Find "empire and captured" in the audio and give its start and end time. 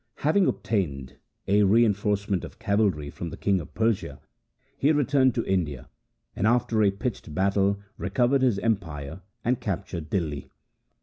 8.57-10.09